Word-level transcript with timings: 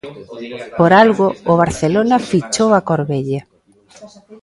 Por 0.79 0.91
algo 1.03 1.27
o 1.51 1.53
Barcelona 1.63 2.23
fichou 2.29 2.69
a 2.73 2.85
Corbelle. 2.89 3.39